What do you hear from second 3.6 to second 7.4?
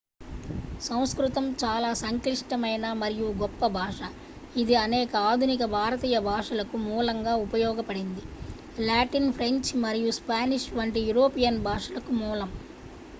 భాష ఇది అనేక ఆధునిక భారతీయ భాషలకు మూలంగా